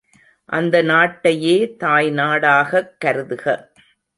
[0.49, 1.53] அந்த நாட்டையே
[1.79, 3.45] தாய்நாடாகக் கருதுக!